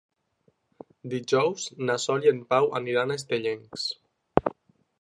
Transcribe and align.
Dijous 1.11 1.67
na 1.89 1.99
Sol 2.07 2.25
i 2.27 2.31
en 2.33 2.41
Pau 2.53 2.73
aniran 2.81 3.13
a 3.17 3.21
Estellencs. 3.21 3.87